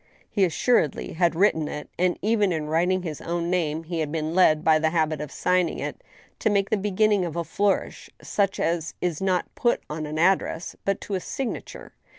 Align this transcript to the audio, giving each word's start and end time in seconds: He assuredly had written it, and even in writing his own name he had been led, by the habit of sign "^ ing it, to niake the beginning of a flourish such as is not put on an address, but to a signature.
He 0.31 0.43
assuredly 0.43 1.13
had 1.13 1.35
written 1.35 1.67
it, 1.67 1.87
and 1.99 2.17
even 2.23 2.51
in 2.51 2.65
writing 2.65 3.03
his 3.03 3.21
own 3.21 3.51
name 3.51 3.83
he 3.83 3.99
had 3.99 4.11
been 4.11 4.33
led, 4.33 4.63
by 4.63 4.79
the 4.79 4.89
habit 4.89 5.21
of 5.21 5.31
sign 5.31 5.67
"^ 5.67 5.69
ing 5.69 5.77
it, 5.77 6.03
to 6.39 6.49
niake 6.49 6.69
the 6.69 6.77
beginning 6.77 7.23
of 7.23 7.35
a 7.35 7.43
flourish 7.43 8.09
such 8.19 8.59
as 8.59 8.95
is 8.99 9.21
not 9.21 9.53
put 9.53 9.83
on 9.91 10.07
an 10.07 10.17
address, 10.17 10.75
but 10.85 11.01
to 11.01 11.13
a 11.13 11.19
signature. 11.19 11.93